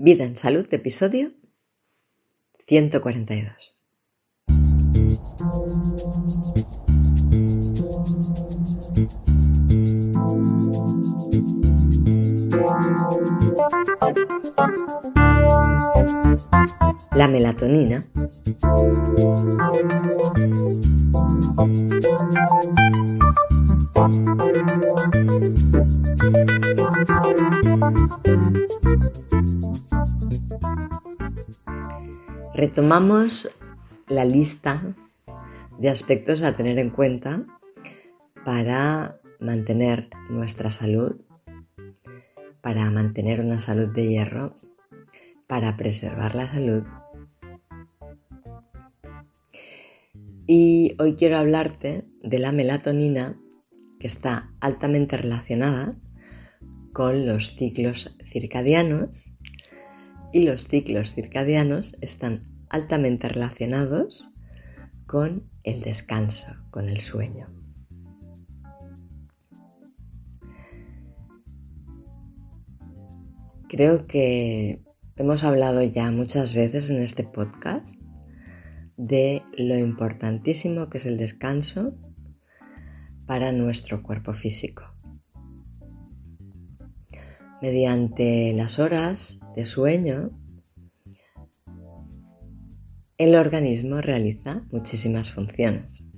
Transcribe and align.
Vida 0.00 0.22
en 0.22 0.36
Salud, 0.36 0.64
episodio 0.72 1.32
142. 2.68 3.74
La 17.16 17.26
melatonina 17.26 18.04
Retomamos 32.58 33.56
la 34.08 34.24
lista 34.24 34.82
de 35.78 35.88
aspectos 35.88 36.42
a 36.42 36.56
tener 36.56 36.80
en 36.80 36.90
cuenta 36.90 37.44
para 38.44 39.20
mantener 39.38 40.10
nuestra 40.28 40.68
salud, 40.68 41.20
para 42.60 42.90
mantener 42.90 43.42
una 43.42 43.60
salud 43.60 43.86
de 43.86 44.08
hierro, 44.08 44.56
para 45.46 45.76
preservar 45.76 46.34
la 46.34 46.50
salud. 46.50 46.82
Y 50.48 50.96
hoy 50.98 51.14
quiero 51.14 51.36
hablarte 51.36 52.08
de 52.24 52.40
la 52.40 52.50
melatonina 52.50 53.40
que 54.00 54.08
está 54.08 54.52
altamente 54.58 55.16
relacionada 55.16 55.96
con 56.92 57.24
los 57.24 57.54
ciclos 57.54 58.16
circadianos 58.24 59.37
y 60.32 60.44
los 60.44 60.66
ciclos 60.66 61.14
circadianos 61.14 61.96
están 62.00 62.40
altamente 62.68 63.28
relacionados 63.28 64.34
con 65.06 65.50
el 65.62 65.80
descanso, 65.80 66.54
con 66.70 66.88
el 66.88 66.98
sueño. 66.98 67.48
Creo 73.68 74.06
que 74.06 74.82
hemos 75.16 75.44
hablado 75.44 75.82
ya 75.82 76.10
muchas 76.10 76.54
veces 76.54 76.90
en 76.90 77.02
este 77.02 77.24
podcast 77.24 77.96
de 78.96 79.42
lo 79.56 79.76
importantísimo 79.76 80.88
que 80.88 80.98
es 80.98 81.06
el 81.06 81.18
descanso 81.18 81.94
para 83.26 83.52
nuestro 83.52 84.02
cuerpo 84.02 84.32
físico. 84.32 84.84
Mediante 87.60 88.52
las 88.54 88.78
horas 88.78 89.38
de 89.58 89.64
sueño, 89.64 90.30
el 93.16 93.34
organismo 93.34 94.00
realiza 94.00 94.62
muchísimas 94.70 95.32
funciones 95.32 96.08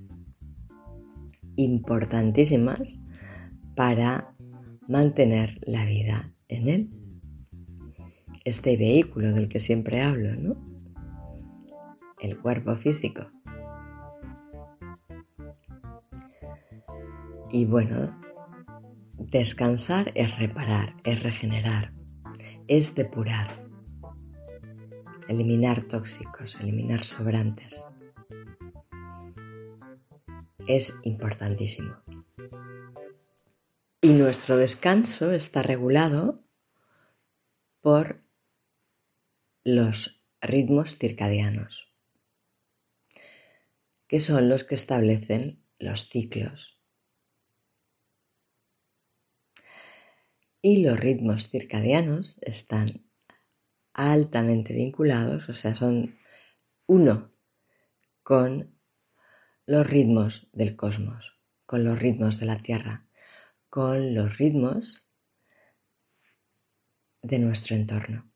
importantísimas 1.56 3.00
para 3.74 4.36
mantener 4.88 5.58
la 5.62 5.86
vida 5.86 6.34
en 6.48 6.69
él. 6.69 6.91
Este 8.44 8.77
vehículo 8.77 9.32
del 9.32 9.48
que 9.48 9.58
siempre 9.58 10.02
hablo, 10.02 10.36
¿no? 10.36 10.56
El 12.20 12.38
cuerpo 12.38 12.77
físico. 12.77 13.27
Y 17.50 17.64
bueno, 17.64 18.20
descansar 19.16 20.12
es 20.14 20.38
reparar, 20.38 20.97
es 21.04 21.22
regenerar, 21.22 21.94
es 22.70 22.94
depurar, 22.94 23.66
eliminar 25.26 25.82
tóxicos, 25.88 26.54
eliminar 26.60 27.02
sobrantes. 27.02 27.84
Es 30.68 30.94
importantísimo. 31.03 31.97
Y 34.00 34.10
nuestro 34.10 34.56
descanso 34.56 35.32
está 35.32 35.62
regulado 35.62 36.44
por 37.81 38.20
los 39.64 40.25
ritmos 40.41 40.97
circadianos, 40.97 41.92
que 44.06 44.20
son 44.20 44.48
los 44.48 44.62
que 44.62 44.76
establecen 44.76 45.66
los 45.81 46.08
ciclos 46.08 46.79
y 50.62 50.82
los 50.82 50.98
ritmos 50.98 51.48
circadianos 51.48 52.38
están 52.43 53.06
altamente 53.93 54.75
vinculados, 54.75 55.48
o 55.48 55.54
sea, 55.54 55.75
son 55.75 56.19
uno 56.87 57.32
con 58.22 58.78
los 59.66 59.88
ritmos 59.88 60.49
del 60.53 60.76
cosmos, 60.76 61.38
con 61.66 61.84
los 61.84 61.99
ritmos 61.99 62.41
de 62.41 62.47
la 62.47 62.59
Tierra, 62.59 63.06
con 63.69 64.15
los 64.15 64.38
ritmos 64.38 65.09
de 67.22 67.38
nuestro 67.38 67.76
entorno. 67.76 68.31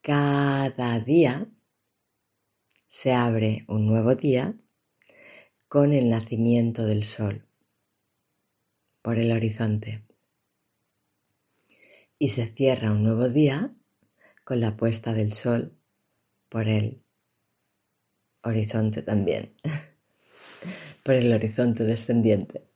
Cada 0.00 1.00
día 1.00 1.48
se 2.88 3.12
abre 3.12 3.64
un 3.68 3.86
nuevo 3.86 4.14
día 4.14 4.54
con 5.68 5.92
el 5.92 6.10
nacimiento 6.10 6.86
del 6.86 7.04
sol 7.04 7.48
por 9.04 9.18
el 9.18 9.32
horizonte. 9.32 10.02
Y 12.18 12.30
se 12.30 12.46
cierra 12.46 12.90
un 12.90 13.02
nuevo 13.02 13.28
día 13.28 13.76
con 14.44 14.60
la 14.60 14.78
puesta 14.78 15.12
del 15.12 15.34
sol 15.34 15.76
por 16.48 16.68
el 16.68 17.04
horizonte 18.42 19.02
también, 19.02 19.54
por 21.02 21.16
el 21.16 21.30
horizonte 21.34 21.84
descendiente. 21.84 22.66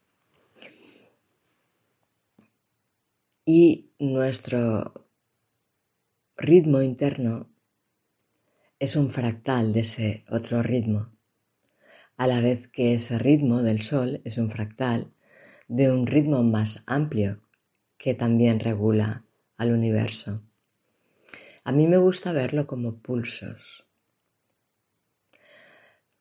Y 3.47 3.95
nuestro 3.99 5.09
ritmo 6.37 6.83
interno 6.83 7.51
es 8.79 8.97
un 8.97 9.09
fractal 9.09 9.73
de 9.73 9.81
ese 9.81 10.25
otro 10.29 10.63
ritmo, 10.63 11.11
a 12.19 12.27
la 12.27 12.43
vez 12.43 12.69
que 12.69 12.93
ese 12.93 13.19
ritmo 13.19 13.63
del 13.63 13.81
sol 13.81 14.21
es 14.27 14.37
un 14.37 14.51
fractal 14.51 15.15
de 15.69 15.93
un 15.93 16.07
ritmo 16.07 16.43
más 16.43 16.83
amplio 16.87 17.43
que 17.99 18.15
también 18.15 18.59
regula 18.59 19.25
al 19.59 19.73
universo. 19.73 20.43
A 21.63 21.73
mí 21.73 21.87
me 21.87 21.99
gusta 21.99 22.33
verlo 22.33 22.67
como 22.67 22.97
pulsos, 23.03 23.87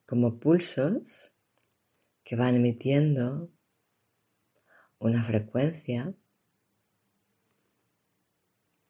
como 0.06 0.38
pulsos 0.40 1.32
que 2.26 2.36
van 2.36 2.56
emitiendo 2.56 3.50
una 5.00 5.24
frecuencia, 5.24 6.14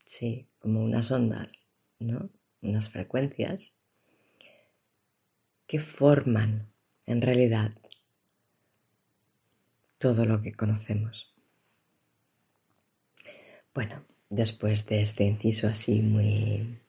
sí, 0.06 0.50
como 0.58 0.84
unas 0.84 1.12
ondas, 1.12 1.68
¿no? 2.00 2.32
Unas 2.62 2.90
frecuencias 2.90 3.76
que 5.68 5.78
forman 5.78 6.72
en 7.06 7.22
realidad 7.22 7.76
todo 9.98 10.26
lo 10.26 10.42
que 10.42 10.54
conocemos. 10.54 11.34
Bueno, 13.74 14.04
después 14.30 14.86
de 14.88 15.02
este 15.02 15.24
inciso 15.26 15.68
así 15.68 16.02
muy, 16.02 16.80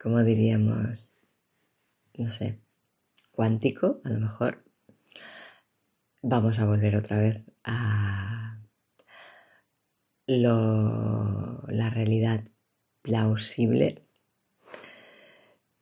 como 0.00 0.22
diríamos, 0.22 1.08
no 2.16 2.28
sé, 2.28 2.58
cuántico, 3.32 4.00
a 4.04 4.08
lo 4.10 4.20
mejor, 4.20 4.64
vamos 6.22 6.58
a 6.58 6.66
volver 6.66 6.96
otra 6.96 7.18
vez 7.18 7.50
a 7.64 8.60
la 10.26 11.90
realidad 11.90 12.44
plausible 13.02 14.02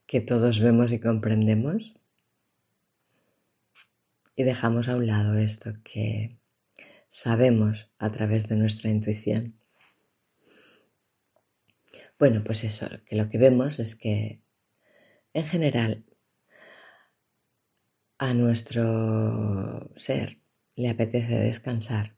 que 0.06 0.20
todos 0.20 0.61
vemos 0.61 0.93
y 0.93 1.00
comprendemos 1.00 1.94
dejamos 4.44 4.88
a 4.88 4.96
un 4.96 5.06
lado 5.06 5.36
esto 5.36 5.72
que 5.84 6.38
sabemos 7.08 7.90
a 7.98 8.10
través 8.10 8.48
de 8.48 8.56
nuestra 8.56 8.90
intuición. 8.90 9.58
Bueno, 12.18 12.42
pues 12.44 12.64
eso, 12.64 12.88
que 13.04 13.16
lo 13.16 13.28
que 13.28 13.38
vemos 13.38 13.78
es 13.78 13.94
que 13.96 14.42
en 15.32 15.46
general 15.46 16.04
a 18.18 18.34
nuestro 18.34 19.90
ser 19.96 20.38
le 20.76 20.88
apetece 20.88 21.34
descansar 21.34 22.16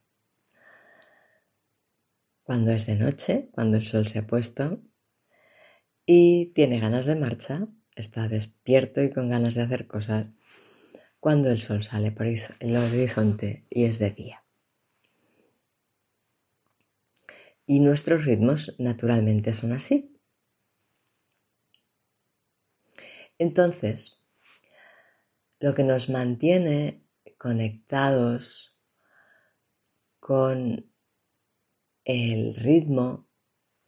cuando 2.44 2.72
es 2.72 2.86
de 2.86 2.96
noche, 2.96 3.48
cuando 3.52 3.78
el 3.78 3.86
sol 3.86 4.06
se 4.06 4.18
ha 4.18 4.26
puesto 4.26 4.82
y 6.04 6.52
tiene 6.54 6.78
ganas 6.78 7.06
de 7.06 7.16
marcha, 7.16 7.66
está 7.96 8.28
despierto 8.28 9.02
y 9.02 9.10
con 9.10 9.30
ganas 9.30 9.54
de 9.54 9.62
hacer 9.62 9.86
cosas 9.86 10.26
cuando 11.24 11.48
el 11.50 11.58
sol 11.58 11.82
sale 11.82 12.12
por 12.12 12.26
el 12.26 12.76
horizonte 12.76 13.64
y 13.70 13.86
es 13.86 13.98
de 13.98 14.10
día. 14.10 14.44
y 17.66 17.80
nuestros 17.80 18.26
ritmos 18.26 18.74
naturalmente 18.78 19.54
son 19.54 19.72
así. 19.72 20.20
Entonces, 23.38 24.22
lo 25.60 25.72
que 25.72 25.82
nos 25.82 26.10
mantiene 26.10 27.06
conectados 27.38 28.78
con 30.20 30.92
el 32.04 32.54
ritmo 32.54 33.30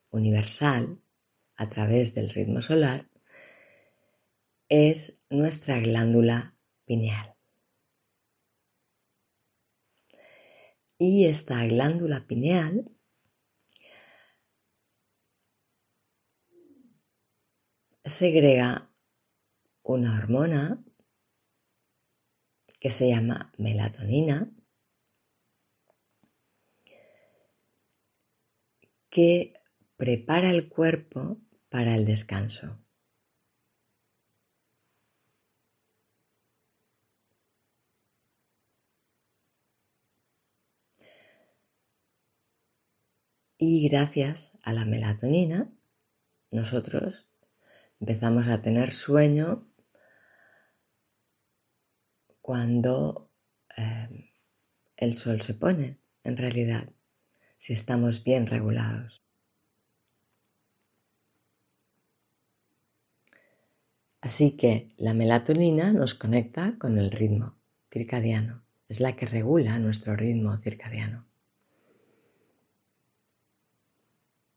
universal 0.08 1.02
a 1.56 1.68
través 1.68 2.14
del 2.14 2.30
ritmo 2.30 2.62
solar 2.62 3.10
es 4.70 5.22
nuestra 5.28 5.80
glándula 5.80 6.55
pineal. 6.86 7.36
Y 10.98 11.26
esta 11.26 11.62
glándula 11.66 12.26
pineal 12.26 12.90
segrega 18.04 18.90
una 19.82 20.16
hormona 20.16 20.82
que 22.80 22.90
se 22.90 23.08
llama 23.08 23.52
melatonina 23.58 24.52
que 29.10 29.54
prepara 29.96 30.50
el 30.50 30.68
cuerpo 30.68 31.40
para 31.68 31.96
el 31.96 32.04
descanso. 32.04 32.85
Y 43.58 43.88
gracias 43.88 44.52
a 44.62 44.72
la 44.72 44.84
melatonina, 44.84 45.72
nosotros 46.50 47.26
empezamos 48.00 48.48
a 48.48 48.60
tener 48.60 48.92
sueño 48.92 49.66
cuando 52.42 53.30
eh, 53.76 54.30
el 54.96 55.16
sol 55.16 55.40
se 55.40 55.54
pone, 55.54 55.98
en 56.22 56.36
realidad, 56.36 56.90
si 57.56 57.72
estamos 57.72 58.22
bien 58.24 58.46
regulados. 58.46 59.22
Así 64.20 64.52
que 64.56 64.92
la 64.96 65.14
melatonina 65.14 65.92
nos 65.92 66.14
conecta 66.14 66.76
con 66.78 66.98
el 66.98 67.10
ritmo 67.10 67.56
circadiano, 67.90 68.64
es 68.88 69.00
la 69.00 69.16
que 69.16 69.24
regula 69.24 69.78
nuestro 69.78 70.14
ritmo 70.14 70.58
circadiano, 70.58 71.26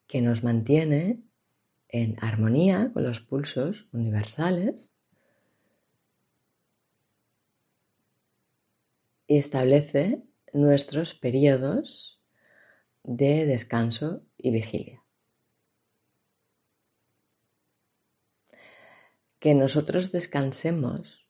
que 0.10 0.24
nos 0.24 0.44
mantiene 0.44 1.22
en 1.88 2.18
armonía 2.20 2.90
con 2.92 3.04
los 3.04 3.20
pulsos 3.20 3.88
universales 3.92 4.96
y 9.28 9.38
establece 9.38 10.24
nuestros 10.52 11.14
periodos 11.14 12.24
de 13.04 13.46
descanso 13.46 14.26
y 14.36 14.50
vigilia. 14.50 15.06
Que 19.38 19.54
nosotros 19.54 20.12
descansemos 20.12 21.30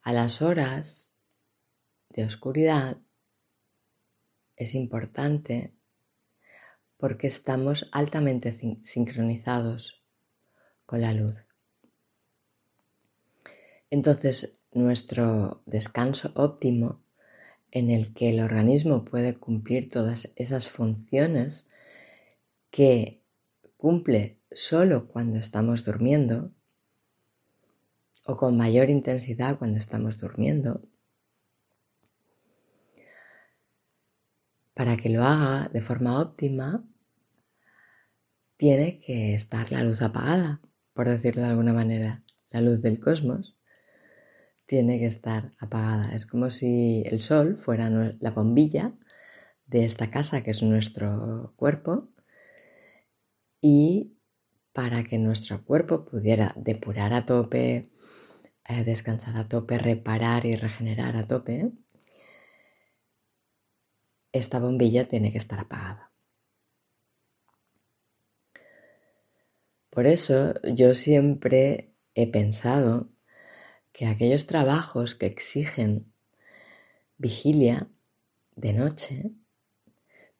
a 0.00 0.12
las 0.12 0.42
horas 0.42 1.14
de 2.08 2.24
oscuridad 2.24 2.98
es 4.56 4.74
importante 4.74 5.76
porque 7.02 7.26
estamos 7.26 7.88
altamente 7.90 8.52
sincronizados 8.84 10.04
con 10.86 11.00
la 11.00 11.12
luz. 11.12 11.44
Entonces, 13.90 14.60
nuestro 14.70 15.64
descanso 15.66 16.30
óptimo 16.36 17.02
en 17.72 17.90
el 17.90 18.14
que 18.14 18.30
el 18.30 18.38
organismo 18.38 19.04
puede 19.04 19.34
cumplir 19.34 19.90
todas 19.90 20.32
esas 20.36 20.70
funciones 20.70 21.68
que 22.70 23.24
cumple 23.76 24.38
solo 24.52 25.08
cuando 25.08 25.40
estamos 25.40 25.84
durmiendo 25.84 26.52
o 28.26 28.36
con 28.36 28.56
mayor 28.56 28.90
intensidad 28.90 29.58
cuando 29.58 29.78
estamos 29.78 30.18
durmiendo, 30.18 30.82
para 34.72 34.96
que 34.96 35.08
lo 35.08 35.24
haga 35.24 35.68
de 35.68 35.80
forma 35.80 36.20
óptima, 36.20 36.88
tiene 38.56 38.98
que 38.98 39.34
estar 39.34 39.72
la 39.72 39.82
luz 39.82 40.02
apagada, 40.02 40.60
por 40.92 41.08
decirlo 41.08 41.42
de 41.42 41.48
alguna 41.48 41.72
manera, 41.72 42.22
la 42.50 42.60
luz 42.60 42.82
del 42.82 43.00
cosmos 43.00 43.56
tiene 44.66 44.98
que 44.98 45.06
estar 45.06 45.52
apagada. 45.58 46.14
Es 46.14 46.26
como 46.26 46.50
si 46.50 47.02
el 47.06 47.20
sol 47.20 47.56
fuera 47.56 47.90
la 47.90 48.30
bombilla 48.30 48.94
de 49.66 49.84
esta 49.84 50.10
casa 50.10 50.42
que 50.42 50.50
es 50.50 50.62
nuestro 50.62 51.52
cuerpo 51.56 52.08
y 53.60 54.16
para 54.72 55.04
que 55.04 55.18
nuestro 55.18 55.64
cuerpo 55.64 56.04
pudiera 56.04 56.54
depurar 56.56 57.12
a 57.12 57.26
tope, 57.26 57.90
eh, 58.68 58.84
descansar 58.84 59.36
a 59.36 59.48
tope, 59.48 59.78
reparar 59.78 60.46
y 60.46 60.56
regenerar 60.56 61.16
a 61.16 61.26
tope, 61.26 61.72
esta 64.32 64.58
bombilla 64.58 65.06
tiene 65.06 65.30
que 65.30 65.38
estar 65.38 65.60
apagada. 65.60 66.11
Por 69.92 70.06
eso 70.06 70.54
yo 70.62 70.94
siempre 70.94 71.92
he 72.14 72.26
pensado 72.26 73.10
que 73.92 74.06
aquellos 74.06 74.46
trabajos 74.46 75.14
que 75.14 75.26
exigen 75.26 76.10
vigilia 77.18 77.90
de 78.56 78.72
noche 78.72 79.32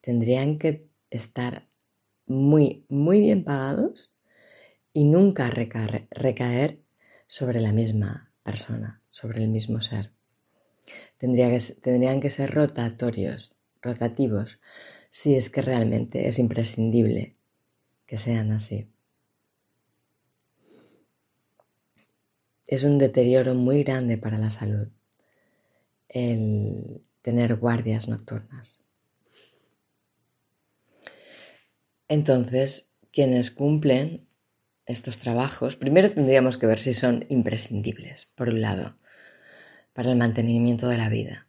tendrían 0.01 0.57
que 0.57 0.89
estar 1.11 1.69
muy, 2.25 2.87
muy 2.89 3.21
bien 3.21 3.45
pagados 3.45 4.17
y 4.95 5.05
nunca 5.05 5.51
recaer, 5.51 6.81
sobre 7.27 7.61
la 7.61 7.73
misma 7.73 8.33
persona, 8.43 9.03
sobre 9.11 9.43
el 9.43 9.49
mismo 9.49 9.83
ser. 9.83 10.13
tendrían 11.19 12.21
que 12.21 12.31
ser 12.31 12.55
rotatorios, 12.55 13.55
rotativos, 13.83 14.61
si 15.11 15.35
es 15.35 15.51
que 15.51 15.61
realmente 15.61 16.29
es 16.29 16.39
imprescindible 16.39 17.37
que 18.07 18.17
sean 18.17 18.51
así. 18.53 18.92
Es 22.75 22.85
un 22.85 22.97
deterioro 22.97 23.55
muy 23.55 23.83
grande 23.83 24.17
para 24.17 24.39
la 24.39 24.51
salud 24.51 24.89
el 26.09 27.03
tener 27.21 27.57
guardias 27.57 28.09
nocturnas. 28.09 28.83
Entonces, 32.09 32.97
quienes 33.13 33.51
cumplen 33.51 34.27
estos 34.87 35.19
trabajos, 35.19 35.77
primero 35.77 36.11
tendríamos 36.11 36.57
que 36.57 36.67
ver 36.67 36.81
si 36.81 36.95
son 36.95 37.27
imprescindibles, 37.29 38.33
por 38.35 38.49
un 38.49 38.63
lado, 38.63 38.97
para 39.93 40.11
el 40.11 40.17
mantenimiento 40.17 40.89
de 40.89 40.97
la 40.97 41.11
vida, 41.11 41.47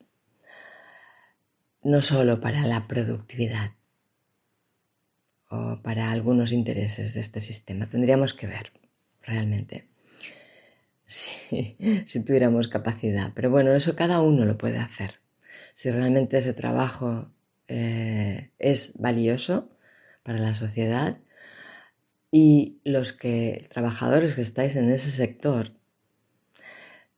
no 1.83 2.01
solo 2.01 2.41
para 2.41 2.67
la 2.67 2.85
productividad 2.89 3.71
o 5.49 5.79
para 5.81 6.11
algunos 6.11 6.51
intereses 6.51 7.13
de 7.13 7.21
este 7.21 7.39
sistema, 7.39 7.87
tendríamos 7.87 8.33
que 8.33 8.47
ver 8.47 8.73
realmente 9.21 9.92
si, 12.05 12.23
tuviéramos 12.25 12.67
capacidad. 12.67 13.31
Pero 13.33 13.49
bueno, 13.49 13.73
eso 13.73 13.95
cada 13.95 14.21
uno 14.21 14.45
lo 14.45 14.57
puede 14.57 14.77
hacer. 14.77 15.19
Si 15.73 15.89
realmente 15.91 16.37
ese 16.37 16.53
trabajo 16.53 17.31
eh, 17.67 18.51
es 18.59 18.97
valioso 18.99 19.69
para 20.23 20.39
la 20.39 20.55
sociedad 20.55 21.17
y 22.31 22.79
los 22.83 23.13
que 23.13 23.67
trabajadores 23.69 24.35
que 24.35 24.41
estáis 24.41 24.75
en 24.75 24.89
ese 24.89 25.11
sector 25.11 25.71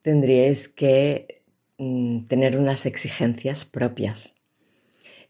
tendríais 0.01 0.67
que 0.67 1.43
mm, 1.77 2.25
tener 2.25 2.57
unas 2.57 2.85
exigencias 2.85 3.65
propias 3.65 4.35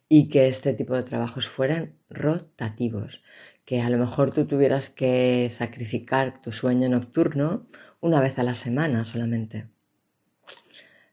y 0.10 0.30
que 0.30 0.48
este 0.48 0.74
tipo 0.74 0.96
de 0.96 1.04
trabajos 1.04 1.48
fueran 1.48 1.96
rotativos, 2.10 3.24
que 3.66 3.82
a 3.82 3.90
lo 3.90 3.98
mejor 3.98 4.32
tú 4.32 4.46
tuvieras 4.46 4.90
que 4.90 5.50
sacrificar 5.50 6.42
tu 6.42 6.52
sueño 6.52 6.88
nocturno 6.88 7.66
una 8.00 8.22
vez 8.22 8.38
a 8.38 8.44
la 8.44 8.56
semana 8.56 9.04
solamente. 9.06 9.68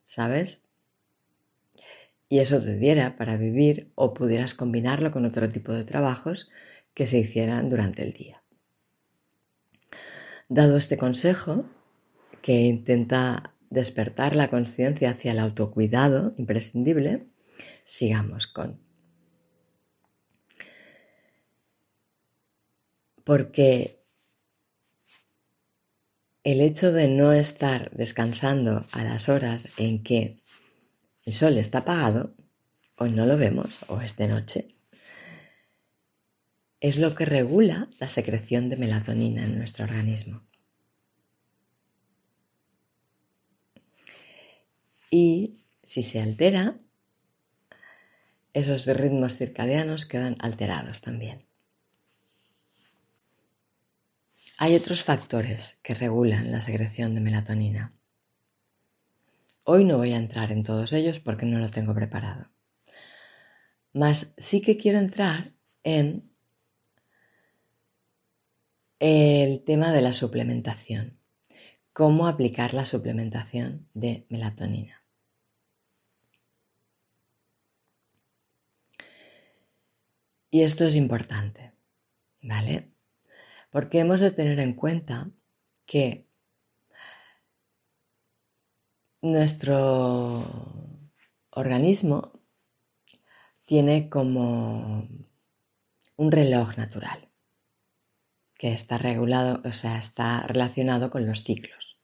¿Sabes? 0.05 0.69
Y 2.29 2.39
eso 2.39 2.61
te 2.63 2.77
diera 2.77 3.17
para 3.17 3.37
vivir 3.37 3.91
o 3.95 4.15
pudieras 4.15 4.55
combinarlo 4.55 5.11
con 5.11 5.25
otro 5.25 5.49
tipo 5.49 5.73
de 5.73 5.85
trabajos 5.85 6.51
que 6.95 7.07
se 7.07 7.19
hicieran 7.19 7.71
durante 7.71 8.03
el 8.03 8.13
día. 8.13 8.43
Dado 10.49 10.77
este 10.77 10.99
consejo, 10.99 11.65
que 12.43 12.61
intenta 12.61 13.55
despertar 13.71 14.37
la 14.37 14.49
conciencia 14.49 15.11
hacia 15.11 15.33
el 15.33 15.39
autocuidado 15.39 16.35
imprescindible, 16.37 17.27
sigamos 17.85 18.47
con 18.47 18.81
porque 23.25 24.03
el 26.45 26.61
hecho 26.61 26.93
de 26.93 27.09
no 27.09 27.33
estar 27.33 27.91
descansando 27.93 28.85
a 28.93 29.05
las 29.05 29.29
horas 29.29 29.69
en 29.77 30.03
que 30.03 30.43
el 31.25 31.35
sol 31.35 31.57
está 31.57 31.79
apagado, 31.79 32.35
o 32.97 33.07
no 33.07 33.27
lo 33.27 33.37
vemos, 33.37 33.79
o 33.89 34.01
es 34.01 34.17
de 34.17 34.29
noche, 34.29 34.75
es 36.81 36.99
lo 36.99 37.15
que 37.15 37.25
regula 37.25 37.89
la 38.01 38.09
secreción 38.09 38.69
de 38.69 38.77
melatonina 38.77 39.45
en 39.45 39.57
nuestro 39.57 39.85
organismo. 39.85 40.43
Y 45.11 45.61
si 45.85 46.03
se 46.03 46.21
altera, 46.21 46.81
esos 48.53 48.87
ritmos 48.87 49.37
circadianos 49.37 50.07
quedan 50.07 50.37
alterados 50.41 51.03
también. 51.03 51.52
Hay 54.63 54.77
otros 54.77 55.03
factores 55.03 55.77
que 55.83 55.93
regulan 55.93 56.53
la 56.53 56.61
secreción 56.61 57.17
de 57.17 57.21
melatonina. 57.21 57.97
Hoy 59.65 59.85
no 59.85 59.99
voy 59.99 60.13
a 60.13 60.19
entrar 60.19 60.53
en 60.53 60.63
todos 60.63 60.93
ellos 60.93 61.19
porque 61.19 61.47
no 61.47 61.59
lo 61.59 61.69
tengo 61.69 61.93
preparado. 61.97 62.49
Mas 63.93 64.35
sí 64.37 64.63
que 64.63 64.77
quiero 64.77 65.01
entrar 65.01 65.51
en 65.83 66.31
el 69.01 69.65
tema 69.65 69.91
de 69.91 70.01
la 70.01 70.13
suplementación. 70.13 71.19
Cómo 71.93 72.29
aplicar 72.29 72.73
la 72.73 72.85
suplementación 72.85 73.89
de 73.95 74.27
melatonina. 74.29 75.03
Y 80.53 80.63
esto 80.63 80.85
es 80.85 80.95
importante, 80.95 81.73
¿vale? 82.41 82.92
Porque 83.73 84.01
hemos 84.01 84.21
de 84.21 84.31
tener 84.31 84.61
en 84.61 84.75
cuenta 84.75 85.31
que 85.87 86.27
nuestro 89.23 90.45
organismo 91.51 92.39
tiene 93.65 94.11
como 94.11 95.09
un 96.17 96.33
reloj 96.33 96.77
natural 96.77 97.31
que 98.59 98.73
está 98.73 98.99
regulado, 98.99 99.63
o 99.65 99.73
sea, 99.73 99.99
está 99.99 100.43
relacionado 100.43 101.09
con 101.09 101.27
los 101.27 101.43
ciclos 101.43 101.97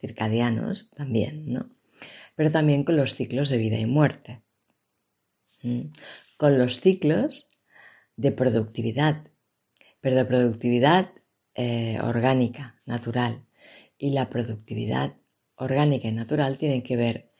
circadianos 0.00 0.92
también, 0.92 1.52
¿no? 1.52 1.70
Pero 2.36 2.52
también 2.52 2.84
con 2.84 2.96
los 2.96 3.16
ciclos 3.16 3.48
de 3.48 3.58
vida 3.58 3.78
y 3.78 3.86
muerte, 3.86 4.42
con 6.36 6.56
los 6.56 6.80
ciclos 6.80 7.48
de 8.16 8.30
productividad, 8.30 9.26
pero 10.00 10.16
de 10.16 10.24
productividad 10.24 11.12
eh, 11.54 11.98
orgánica, 12.02 12.80
natural. 12.86 13.44
Y 13.98 14.10
la 14.10 14.30
productividad 14.30 15.16
orgánica 15.56 16.08
y 16.08 16.12
natural 16.12 16.58
tienen 16.58 16.82
que 16.82 16.96
ver 16.96 17.32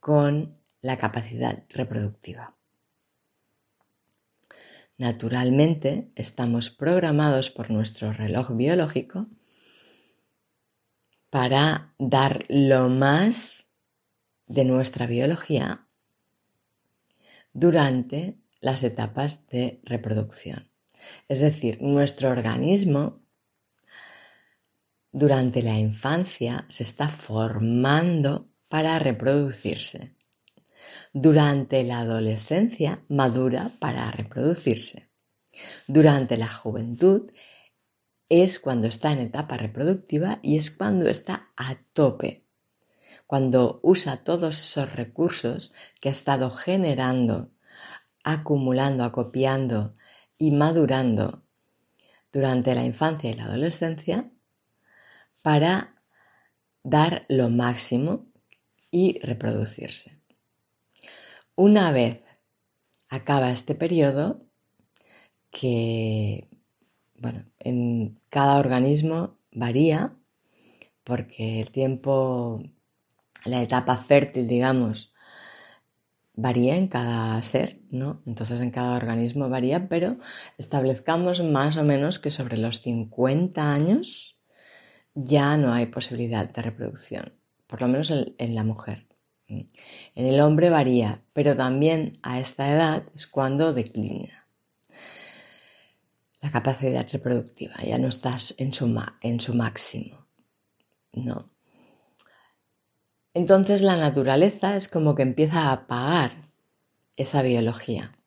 con 0.00 0.58
la 0.80 0.98
capacidad 0.98 1.64
reproductiva. 1.70 2.56
Naturalmente, 4.98 6.10
estamos 6.16 6.70
programados 6.70 7.50
por 7.50 7.70
nuestro 7.70 8.12
reloj 8.12 8.56
biológico 8.56 9.28
para 11.30 11.94
dar 11.98 12.44
lo 12.48 12.88
más 12.88 13.70
de 14.46 14.64
nuestra 14.64 15.06
biología 15.06 15.86
durante 17.52 18.38
las 18.60 18.82
etapas 18.82 19.46
de 19.48 19.80
reproducción. 19.84 20.67
Es 21.28 21.40
decir, 21.40 21.80
nuestro 21.80 22.30
organismo 22.30 23.22
durante 25.12 25.62
la 25.62 25.78
infancia 25.78 26.66
se 26.68 26.82
está 26.82 27.08
formando 27.08 28.48
para 28.68 28.98
reproducirse 28.98 30.18
durante 31.12 31.82
la 31.84 32.00
adolescencia 32.00 33.04
madura 33.08 33.72
para 33.78 34.10
reproducirse. 34.10 35.08
Durante 35.86 36.36
la 36.36 36.48
juventud 36.48 37.30
es 38.28 38.58
cuando 38.58 38.86
está 38.86 39.12
en 39.12 39.20
etapa 39.20 39.56
reproductiva 39.56 40.38
y 40.42 40.56
es 40.56 40.70
cuando 40.70 41.08
está 41.08 41.48
a 41.56 41.78
tope, 41.92 42.44
cuando 43.26 43.80
usa 43.82 44.18
todos 44.18 44.58
esos 44.60 44.92
recursos 44.94 45.72
que 46.00 46.08
ha 46.08 46.12
estado 46.12 46.50
generando, 46.50 47.50
acumulando, 48.22 49.04
acopiando 49.04 49.96
y 50.38 50.52
madurando 50.52 51.42
durante 52.32 52.74
la 52.74 52.84
infancia 52.84 53.30
y 53.30 53.34
la 53.34 53.44
adolescencia 53.44 54.30
para 55.42 56.02
dar 56.82 57.26
lo 57.28 57.50
máximo 57.50 58.26
y 58.90 59.18
reproducirse. 59.20 60.18
Una 61.54 61.90
vez 61.90 62.20
acaba 63.10 63.50
este 63.50 63.74
periodo, 63.74 64.46
que 65.50 66.48
bueno, 67.16 67.44
en 67.58 68.20
cada 68.30 68.58
organismo 68.58 69.38
varía, 69.50 70.14
porque 71.02 71.60
el 71.60 71.70
tiempo, 71.70 72.62
la 73.44 73.62
etapa 73.62 73.96
fértil, 73.96 74.46
digamos, 74.46 75.12
varía 76.40 76.76
en 76.76 76.86
cada 76.86 77.42
ser, 77.42 77.80
¿no? 77.90 78.22
Entonces 78.24 78.60
en 78.60 78.70
cada 78.70 78.96
organismo 78.96 79.48
varía, 79.48 79.88
pero 79.88 80.18
establezcamos 80.56 81.42
más 81.42 81.76
o 81.76 81.82
menos 81.82 82.20
que 82.20 82.30
sobre 82.30 82.56
los 82.56 82.80
50 82.80 83.72
años 83.72 84.38
ya 85.14 85.56
no 85.56 85.72
hay 85.72 85.86
posibilidad 85.86 86.48
de 86.48 86.62
reproducción, 86.62 87.34
por 87.66 87.80
lo 87.80 87.88
menos 87.88 88.12
en 88.12 88.54
la 88.54 88.62
mujer. 88.62 89.08
En 89.48 89.66
el 90.14 90.38
hombre 90.40 90.70
varía, 90.70 91.24
pero 91.32 91.56
también 91.56 92.20
a 92.22 92.38
esta 92.38 92.72
edad 92.72 93.02
es 93.16 93.26
cuando 93.26 93.72
declina 93.72 94.46
la 96.40 96.52
capacidad 96.52 97.04
reproductiva, 97.10 97.74
ya 97.82 97.98
no 97.98 98.06
estás 98.06 98.54
en 98.58 98.72
su, 98.72 98.96
en 99.22 99.40
su 99.40 99.54
máximo. 99.54 100.28
No. 101.12 101.50
Entonces 103.38 103.82
la 103.82 103.96
naturaleza 103.96 104.74
es 104.74 104.88
como 104.88 105.14
que 105.14 105.22
empieza 105.22 105.60
a 105.60 105.72
apagar 105.72 106.50
esa 107.14 107.40
biología. 107.40 108.18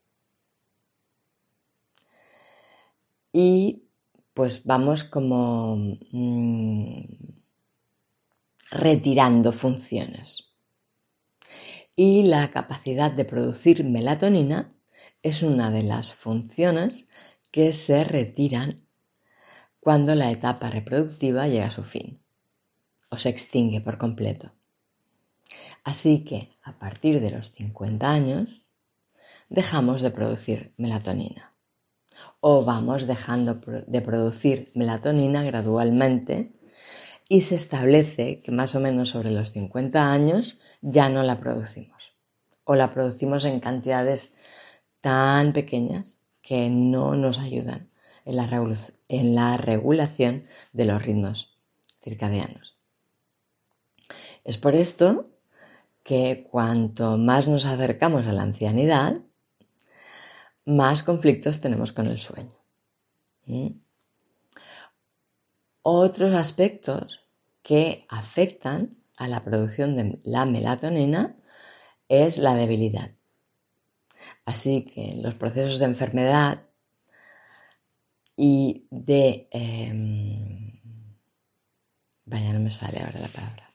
Y 3.34 3.90
pues 4.34 4.64
vamos 4.64 5.04
como 5.04 5.76
mm, 6.14 7.04
retirando 8.72 9.52
funciones 9.52 10.56
y 11.98 12.24
la 12.24 12.50
capacidad 12.52 13.12
de 13.12 13.26
producir 13.26 13.84
melatonina 13.84 14.74
es 15.24 15.44
una 15.44 15.72
de 15.72 15.84
las 15.84 16.14
funciones 16.14 17.10
que 17.52 17.74
se 17.74 18.06
retiran 18.06 18.86
cuando 19.82 20.16
la 20.16 20.32
etapa 20.32 20.70
reproductiva 20.70 21.50
llega 21.50 21.66
a 21.66 21.72
su 21.72 21.84
fin 21.84 22.22
o 23.10 23.18
se 23.18 23.28
extingue 23.28 23.82
por 23.82 23.98
completo. 23.98 24.54
Así 25.84 26.24
que 26.24 26.50
a 26.64 26.78
partir 26.78 27.20
de 27.20 27.32
los 27.32 27.52
50 27.52 28.10
años 28.10 28.70
dejamos 29.50 30.02
de 30.02 30.12
producir 30.12 30.74
melatonina 30.78 31.54
o 32.40 32.64
vamos 32.64 33.08
dejando 33.08 33.56
de 33.88 34.02
producir 34.02 34.72
melatonina 34.76 35.44
gradualmente 35.44 36.54
y 37.28 37.42
se 37.42 37.56
establece 37.56 38.42
que 38.42 38.52
más 38.52 38.76
o 38.76 38.80
menos 38.80 39.10
sobre 39.10 39.32
los 39.32 39.52
50 39.52 40.12
años 40.12 40.60
ya 40.82 41.10
no 41.10 41.24
la 41.24 41.40
producimos 41.40 42.14
o 42.64 42.76
la 42.76 42.92
producimos 42.92 43.46
en 43.46 43.60
cantidades 43.60 44.36
tan 45.00 45.54
pequeñas 45.54 46.22
que 46.42 46.70
no 46.70 47.16
nos 47.16 47.40
ayudan 47.40 47.90
en 48.26 48.36
la, 49.36 49.58
regulación 49.58 50.46
de 50.74 50.86
los 50.86 51.02
ritmos 51.04 51.58
circadianos. 52.04 52.78
Es 54.44 54.58
por 54.58 54.76
esto 54.76 55.31
que 56.04 56.48
cuanto 56.50 57.18
más 57.18 57.48
nos 57.48 57.66
acercamos 57.66 58.26
a 58.26 58.34
la 58.34 58.44
ancianidad, 58.44 59.22
más 60.66 61.04
conflictos 61.04 61.60
tenemos 61.60 61.92
con 61.92 62.08
el 62.08 62.20
sueño. 62.20 62.56
¿Mm? 63.46 63.70
Otros 65.84 66.34
aspectos 66.34 67.26
que 67.62 68.06
afectan 68.10 68.98
a 69.18 69.28
la 69.28 69.44
producción 69.44 69.96
de 69.96 70.20
la 70.24 70.46
melatonina 70.46 71.38
es 72.08 72.38
la 72.38 72.56
debilidad. 72.56 73.12
Así 74.46 74.86
que 74.86 75.16
los 75.16 75.36
procesos 75.36 75.80
de 75.80 75.86
enfermedad 75.86 76.68
y 78.36 78.88
de... 78.90 79.48
Em, 79.52 80.82
vaya, 82.26 82.54
no 82.54 82.60
me 82.60 82.72
sale 82.72 83.00
ahora 83.00 83.20
la 83.20 83.28
palabra. 83.28 83.71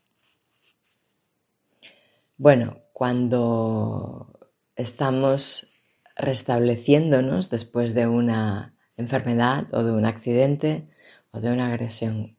Bueno, 2.39 2.83
cuando 2.93 4.51
estamos 4.75 5.73
restableciéndonos 6.17 7.49
después 7.49 7.95
de 7.95 8.07
una 8.07 8.75
enfermedad 8.99 9.73
o 9.73 9.83
de 9.83 9.93
un 9.93 10.05
accidente 10.05 10.87
o 11.31 11.41
de 11.41 11.51
una 11.51 11.69
agresión 11.69 12.37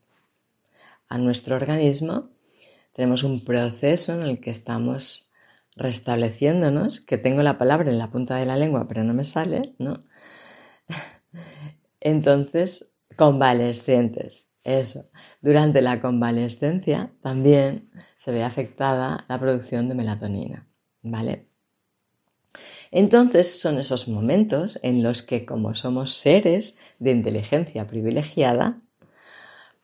a 1.09 1.17
nuestro 1.17 1.55
organismo, 1.55 2.29
tenemos 2.93 3.23
un 3.23 3.43
proceso 3.43 4.13
en 4.13 4.21
el 4.21 4.39
que 4.39 4.51
estamos 4.51 5.31
restableciéndonos, 5.75 7.01
que 7.01 7.17
tengo 7.17 7.41
la 7.41 7.57
palabra 7.57 7.89
en 7.89 7.97
la 7.97 8.11
punta 8.11 8.35
de 8.35 8.45
la 8.45 8.55
lengua 8.55 8.85
pero 8.87 9.03
no 9.03 9.15
me 9.15 9.25
sale, 9.25 9.73
¿no? 9.79 10.03
Entonces, 11.99 12.91
convalescentes. 13.15 14.46
Eso. 14.67 15.09
Durante 15.41 15.81
la 15.81 16.01
convalescencia 16.01 17.13
también 17.21 17.89
se 18.17 18.33
ve 18.33 18.43
afectada 18.43 19.23
la 19.29 19.39
producción 19.39 19.87
de 19.87 19.95
melatonina, 19.95 20.67
¿vale? 21.01 21.47
Entonces 22.91 23.61
son 23.61 23.79
esos 23.79 24.09
momentos 24.09 24.77
en 24.83 25.03
los 25.03 25.23
que 25.23 25.45
como 25.45 25.73
somos 25.73 26.15
seres 26.15 26.77
de 26.99 27.11
inteligencia 27.11 27.87
privilegiada, 27.87 28.81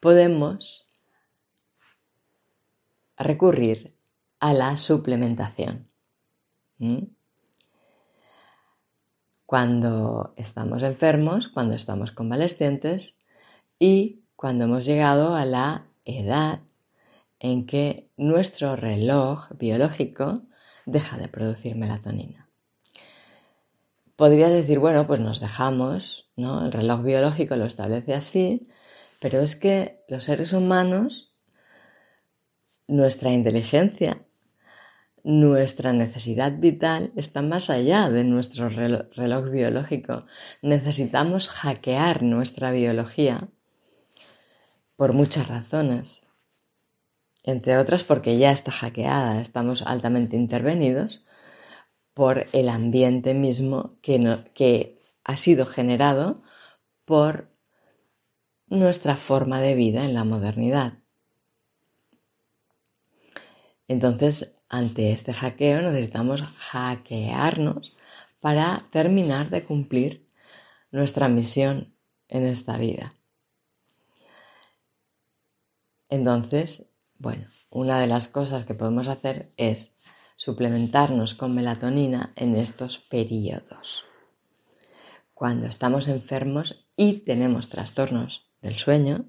podemos 0.01 0.91
recurrir 3.15 3.95
a 4.41 4.51
la 4.51 4.75
suplementación. 4.75 5.87
Cuando 9.45 10.33
estamos 10.35 10.83
enfermos, 10.83 11.47
cuando 11.47 11.73
estamos 11.73 12.11
convalescentes 12.11 13.17
y 13.79 14.22
cuando 14.43 14.65
hemos 14.65 14.83
llegado 14.83 15.38
a 15.38 15.45
la 15.45 15.85
edad 16.03 16.59
en 17.39 17.65
que 17.65 18.09
nuestro 18.17 18.75
reloj 18.75 19.47
biológico 19.57 20.41
deja 20.85 21.17
de 21.17 21.29
producir 21.29 21.77
melatonina. 21.77 22.50
Podrías 24.17 24.51
decir, 24.51 24.79
bueno, 24.79 25.07
pues 25.07 25.21
nos 25.21 25.39
dejamos, 25.39 26.29
¿no? 26.35 26.65
El 26.65 26.73
reloj 26.73 27.03
biológico 27.03 27.55
lo 27.55 27.63
establece 27.63 28.13
así, 28.13 28.67
pero 29.21 29.39
es 29.39 29.55
que 29.55 30.03
los 30.09 30.25
seres 30.25 30.51
humanos, 30.51 31.33
nuestra 32.85 33.31
inteligencia, 33.31 34.25
nuestra 35.23 35.93
necesidad 35.93 36.51
vital 36.51 37.13
está 37.15 37.41
más 37.41 37.69
allá 37.69 38.09
de 38.09 38.25
nuestro 38.25 38.67
reloj 38.67 39.50
biológico. 39.51 40.25
Necesitamos 40.62 41.47
hackear 41.47 42.23
nuestra 42.23 42.71
biología 42.71 43.47
por 44.95 45.13
muchas 45.13 45.47
razones. 45.47 46.21
Entre 47.43 47.77
otras 47.77 48.03
porque 48.03 48.38
ya 48.38 48.51
está 48.51 48.71
hackeada, 48.71 49.41
estamos 49.41 49.81
altamente 49.81 50.35
intervenidos 50.35 51.25
por 52.13 52.45
el 52.53 52.69
ambiente 52.69 53.33
mismo 53.33 53.97
que, 54.01 54.43
que 54.53 55.01
ha 55.23 55.35
sido 55.35 55.65
generado 55.65 56.41
por 57.05 57.50
nuestra 58.67 59.15
forma 59.15 59.62
de 59.62 59.75
vida 59.75 60.05
en 60.05 60.13
la 60.13 60.23
modernidad. 60.23 60.93
Entonces, 63.88 64.55
ante 64.69 65.12
este 65.12 65.33
hackeo 65.33 65.81
necesitamos 65.81 66.41
hackearnos 66.41 67.95
para 68.39 68.83
terminar 68.91 69.50
de 69.50 69.63
cumplir 69.63 70.27
nuestra 70.91 71.27
misión 71.27 71.93
en 72.27 72.45
esta 72.45 72.77
vida. 72.77 73.13
Entonces, 76.13 76.91
bueno, 77.17 77.48
una 77.72 78.00
de 78.00 78.05
las 78.05 78.27
cosas 78.27 78.65
que 78.65 78.75
podemos 78.75 79.08
hacer 79.08 79.50
es 79.58 79.96
suplementarnos 80.36 81.34
con 81.34 81.55
melatonina 81.55 82.34
en 82.36 82.55
estos 82.55 83.00
periodos. 83.00 84.05
Cuando 85.34 85.65
estamos 85.65 86.08
enfermos 86.08 86.86
y 86.96 87.22
tenemos 87.22 87.70
trastornos 87.70 88.46
del 88.62 88.75
sueño, 88.75 89.25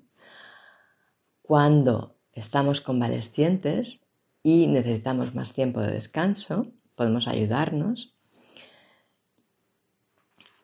cuando 1.40 2.18
estamos 2.32 2.82
convalescientes 2.82 4.10
y 4.42 4.66
necesitamos 4.66 5.34
más 5.34 5.54
tiempo 5.54 5.80
de 5.80 5.90
descanso, 5.90 6.66
podemos 6.96 7.28
ayudarnos 7.28 8.14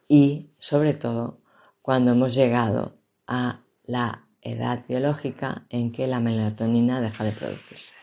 y 0.07 0.51
sobre 0.59 0.93
todo 0.93 1.41
cuando 1.81 2.11
hemos 2.11 2.35
llegado 2.35 2.93
a 3.27 3.61
la 3.85 4.27
edad 4.43 4.85
biológica 4.89 5.67
en 5.69 5.93
que 5.93 6.07
la 6.07 6.21
melatonina 6.21 7.01
deja 7.01 7.25
de 7.25 7.33
producirse. 7.33 7.95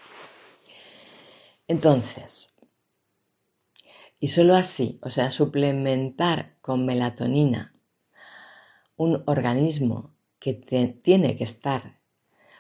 Entonces, 1.68 2.56
y 4.20 4.30
solo 4.30 4.56
así, 4.56 5.00
o 5.02 5.10
sea, 5.10 5.32
suplementar 5.32 6.58
con 6.62 6.86
melatonina 6.86 7.76
un 8.96 9.24
organismo 9.28 10.16
que 10.40 10.54
tiene 10.54 11.36
que 11.36 11.44
estar 11.44 12.00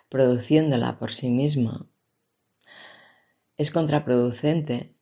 produciéndola 0.09 0.99
por 0.99 1.11
sí 1.11 1.29
mismo 1.29 1.87
es 3.57 3.71
contraproducente 3.71 4.95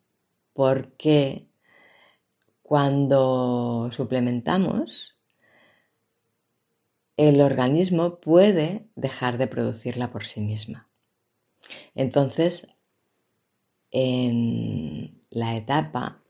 porque 0.53 1.49
cuando 2.63 3.89
suplementamos 3.91 5.14
el 7.17 7.41
organismo 7.41 8.19
puede 8.19 8.87
dejar 8.95 9.37
de 9.37 9.47
producirla 9.47 10.11
por 10.11 10.25
sí 10.25 10.41
misma. 10.41 10.89
Entonces, 11.93 12.75
en 13.91 15.21
la 15.29 15.55
etapa 15.55 16.21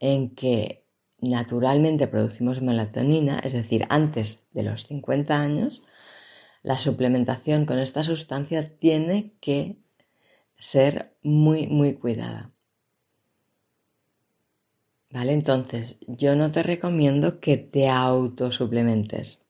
en 0.00 0.34
que 0.34 0.84
naturalmente 1.20 2.06
producimos 2.06 2.60
melatonina, 2.60 3.38
es 3.40 3.52
decir, 3.52 3.86
antes 3.88 4.48
de 4.52 4.62
los 4.62 4.86
50 4.86 5.40
años, 5.40 5.82
la 6.62 6.78
suplementación 6.78 7.66
con 7.66 7.78
esta 7.78 8.02
sustancia 8.02 8.76
tiene 8.76 9.34
que 9.40 9.78
ser 10.56 11.16
muy, 11.22 11.66
muy 11.68 11.94
cuidada. 11.94 12.52
¿Vale? 15.10 15.32
Entonces, 15.32 16.00
yo 16.06 16.36
no 16.36 16.52
te 16.52 16.62
recomiendo 16.62 17.40
que 17.40 17.56
te 17.56 17.88
autosuplementes 17.88 19.47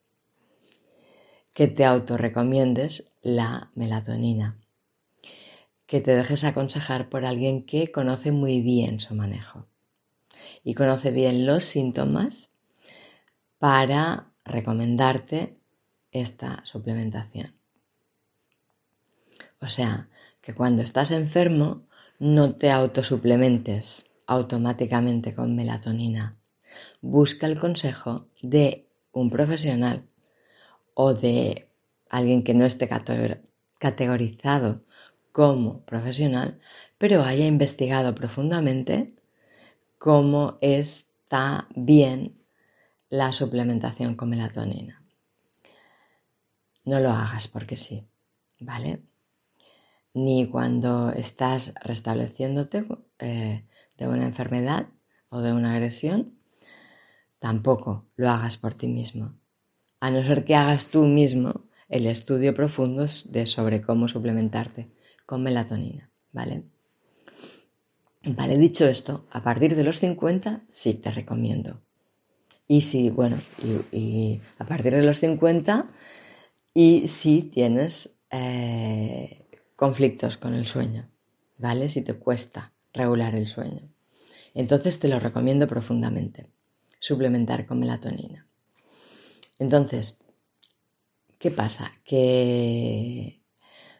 que 1.59 1.66
te 1.66 1.85
autorrecomiendes 1.85 3.11
la 3.21 3.73
melatonina, 3.75 4.61
que 5.87 6.01
te 6.01 6.14
dejes 6.14 6.44
aconsejar 6.44 7.09
por 7.09 7.25
alguien 7.25 7.66
que 7.66 7.90
conoce 7.90 8.31
muy 8.31 8.61
bien 8.61 9.01
su 9.01 9.16
manejo 9.16 9.66
y 10.62 10.75
conoce 10.75 11.11
bien 11.11 11.47
los 11.47 11.64
síntomas 11.64 12.55
para 13.59 14.29
recomendarte 14.44 15.57
esta 16.12 16.64
suplementación. 16.64 17.57
O 19.61 19.66
sea, 19.66 20.11
que 20.40 20.55
cuando 20.55 20.83
estás 20.83 21.11
enfermo 21.11 21.88
no 22.21 22.55
te 22.55 22.71
autosuplementes 22.71 24.07
automáticamente 24.29 25.35
con 25.35 25.57
melatonina. 25.57 26.38
Busca 27.01 27.49
el 27.49 27.59
consejo 27.59 28.29
de 28.42 28.87
un 29.11 29.29
profesional 29.29 30.05
o 31.00 31.14
de 31.14 31.70
alguien 32.11 32.42
que 32.42 32.54
no 32.54 32.66
esté 32.66 32.88
categorizado 33.78 34.80
como 35.30 35.84
profesional, 35.84 36.58
pero 36.98 37.22
haya 37.22 37.46
investigado 37.46 38.16
profundamente 38.16 39.14
cómo 39.98 40.58
está 40.61 41.68
bien 41.76 42.42
la 43.11 43.32
suplementación 43.32 44.16
con 44.16 44.30
melatonina. 44.30 45.04
No 46.84 46.98
lo 46.98 47.11
hagas 47.11 47.46
porque 47.46 47.76
sí, 47.76 48.08
¿vale? 48.58 49.00
Ni 50.14 50.48
cuando 50.48 51.12
estás 51.12 51.74
restableciéndote 51.80 52.84
eh, 53.20 53.64
de 53.96 54.08
una 54.08 54.24
enfermedad 54.24 54.88
o 55.28 55.42
de 55.42 55.52
una 55.52 55.74
agresión, 55.74 56.40
tampoco 57.38 58.04
lo 58.16 58.30
hagas 58.30 58.56
por 58.56 58.74
ti 58.74 58.88
mismo 58.88 59.38
a 60.00 60.11
no 60.11 60.24
ser 60.24 60.44
que 60.44 60.54
hagas 60.54 60.87
tú 60.87 61.04
mismo 61.04 61.64
el 61.88 62.06
estudio 62.06 62.54
profundo 62.54 63.06
de 63.26 63.46
sobre 63.46 63.80
cómo 63.80 64.08
suplementarte 64.08 64.90
con 65.26 65.42
melatonina, 65.42 66.11
¿vale? 66.32 66.64
Vale, 68.24 68.58
dicho 68.58 68.87
esto, 68.87 69.26
a 69.30 69.42
partir 69.42 69.74
de 69.74 69.84
los 69.84 70.00
50 70.00 70.62
sí 70.68 70.94
te 70.94 71.11
recomiendo. 71.11 71.80
Y 72.66 72.82
si, 72.82 73.08
bueno, 73.08 73.38
y, 73.92 74.40
a 74.58 74.66
partir 74.66 74.92
de 74.94 75.02
los 75.02 75.20
50 75.20 75.88
y 76.74 77.06
si 77.06 77.42
tienes 77.42 78.20
eh, 78.30 79.46
conflictos 79.76 80.37
con 80.37 80.52
el 80.52 80.66
sueño, 80.66 81.08
¿vale? 81.56 81.88
Si 81.88 82.02
te 82.02 82.14
cuesta 82.14 82.74
regular 82.92 83.34
el 83.34 83.46
sueño. 83.46 83.88
Entonces 84.54 84.98
te 84.98 85.08
lo 85.08 85.18
recomiendo 85.18 85.66
profundamente, 85.66 86.50
suplementar 86.98 87.64
con 87.64 87.78
melatonina. 87.78 88.47
Entonces, 89.59 90.23
¿qué 91.38 91.51
pasa? 91.51 91.92
Que 92.05 93.42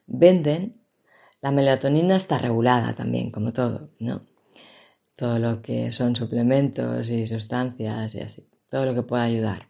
venden, 0.07 0.81
la 1.41 1.51
melatonina 1.51 2.17
está 2.17 2.39
regulada 2.39 2.95
también, 2.95 3.31
como 3.31 3.53
todo, 3.53 3.91
¿no? 4.01 4.27
Todo 5.17 5.39
lo 5.39 5.63
que 5.63 5.93
son 5.93 6.15
suplementos 6.17 7.11
y 7.11 7.27
sustancias 7.27 8.15
y 8.15 8.21
así, 8.21 8.49
todo 8.69 8.87
lo 8.87 8.95
que 8.95 9.03
pueda 9.03 9.25
ayudar. 9.25 9.69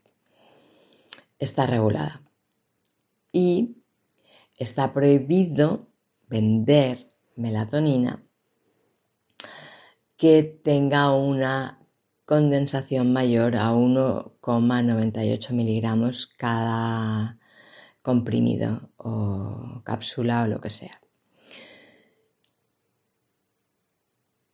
está 1.38 1.66
regulada. 1.66 2.22
Y 3.30 3.76
está 4.56 4.92
prohibido 4.92 5.86
vender 6.28 7.06
melatonina 7.36 8.22
que 10.16 10.42
tenga 10.42 11.12
una 11.12 11.77
condensación 12.28 13.10
mayor 13.10 13.56
a 13.56 13.72
1,98 13.72 15.52
miligramos 15.52 16.26
cada 16.26 17.38
comprimido 18.02 18.90
o 18.98 19.80
cápsula 19.82 20.42
o 20.42 20.46
lo 20.46 20.60
que 20.60 20.68
sea. 20.68 21.00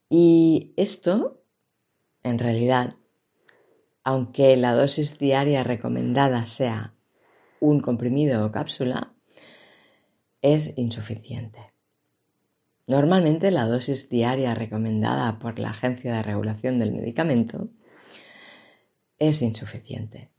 Y 0.09 0.73
esto, 0.77 1.43
en 2.23 2.39
realidad, 2.39 2.95
aunque 4.05 4.55
la 4.55 4.73
dosis 4.73 5.19
diaria 5.19 5.65
recomendada 5.65 6.45
sea 6.45 6.93
un 7.59 7.81
comprimido 7.81 8.45
o 8.45 8.51
cápsula, 8.53 9.15
es 10.41 10.77
insuficiente. 10.77 11.74
Normalmente 12.87 13.49
la 13.49 13.65
dosis 13.65 14.09
diaria 14.09 14.53
recomendada 14.53 15.39
por 15.39 15.57
la 15.57 15.71
Agencia 15.71 16.13
de 16.15 16.23
Regulación 16.23 16.77
del 16.77 16.91
Medicamento 16.91 17.69
es 19.17 19.41
insuficiente 19.41 20.29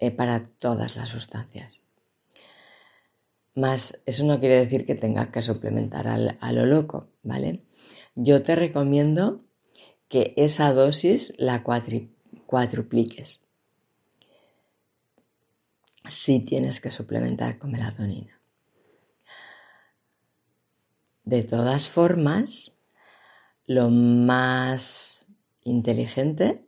eh, 0.00 0.10
para 0.10 0.44
todas 0.44 0.96
las 0.96 1.08
sustancias. 1.08 1.80
Más, 3.54 4.02
eso 4.04 4.24
no 4.24 4.38
quiere 4.38 4.58
decir 4.58 4.84
que 4.84 4.94
tengas 4.94 5.28
que 5.28 5.40
suplementar 5.40 6.06
a 6.08 6.52
lo 6.52 6.66
loco, 6.66 7.08
¿vale? 7.22 7.62
Yo 8.14 8.42
te 8.42 8.54
recomiendo 8.54 9.46
que 10.08 10.34
esa 10.36 10.74
dosis 10.74 11.32
la 11.38 11.62
cuadrupliques 12.46 13.46
si 16.08 16.40
tienes 16.40 16.80
que 16.80 16.90
suplementar 16.90 17.58
con 17.58 17.72
melatonina. 17.72 18.35
De 21.26 21.42
todas 21.42 21.88
formas, 21.88 22.78
lo 23.66 23.90
más 23.90 25.26
inteligente, 25.64 26.64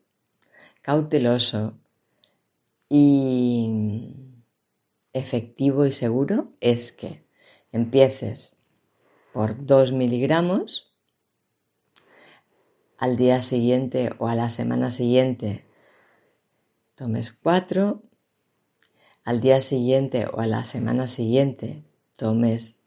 cauteloso 0.82 1.78
y 2.88 4.16
efectivo 5.12 5.86
y 5.86 5.92
seguro 5.92 6.48
es 6.60 6.90
que 6.90 7.22
empieces 7.70 8.58
por 9.32 9.64
2 9.64 9.92
miligramos, 9.92 10.92
al 12.98 13.16
día 13.16 13.42
siguiente 13.42 14.10
o 14.18 14.26
a 14.26 14.34
la 14.34 14.50
semana 14.50 14.90
siguiente 14.90 15.64
tomes 16.96 17.30
4, 17.30 18.02
al 19.22 19.40
día 19.40 19.60
siguiente 19.60 20.26
o 20.26 20.40
a 20.40 20.48
la 20.48 20.64
semana 20.64 21.06
siguiente 21.06 21.84
tomes 22.16 22.77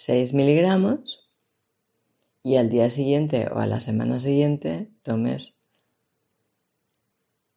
6 0.00 0.32
miligramos 0.32 1.28
y 2.44 2.54
al 2.54 2.70
día 2.70 2.88
siguiente 2.88 3.48
o 3.52 3.58
a 3.58 3.66
la 3.66 3.80
semana 3.80 4.20
siguiente 4.20 4.92
tomes 5.02 5.58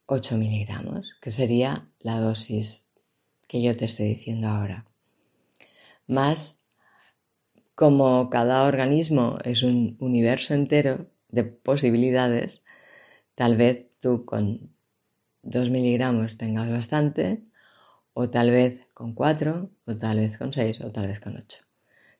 8 0.07 0.39
miligramos, 0.39 1.13
que 1.21 1.29
sería 1.29 1.87
la 1.99 2.19
dosis 2.19 2.87
que 3.47 3.61
yo 3.61 3.77
te 3.77 3.85
estoy 3.85 4.07
diciendo 4.07 4.47
ahora. 4.47 4.87
Más 6.07 6.65
como 7.75 8.31
cada 8.31 8.63
organismo 8.63 9.37
es 9.43 9.61
un 9.61 9.95
universo 9.99 10.55
entero 10.55 11.11
de 11.29 11.43
posibilidades, 11.43 12.63
tal 13.35 13.55
vez 13.55 13.87
tú 13.99 14.25
con 14.25 14.73
2 15.43 15.69
miligramos 15.69 16.39
tengas 16.39 16.71
bastante, 16.71 17.43
o 18.13 18.31
tal 18.31 18.49
vez 18.49 18.87
con 18.95 19.13
4, 19.13 19.69
o 19.85 19.95
tal 19.95 20.17
vez 20.17 20.39
con 20.39 20.51
6, 20.51 20.81
o 20.81 20.91
tal 20.91 21.05
vez 21.05 21.19
con 21.19 21.37
8 21.37 21.70